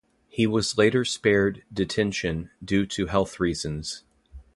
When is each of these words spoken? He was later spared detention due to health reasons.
He 0.29 0.47
was 0.47 0.79
later 0.79 1.05
spared 1.05 1.63
detention 1.71 2.49
due 2.65 2.87
to 2.87 3.05
health 3.05 3.39
reasons. 3.39 4.01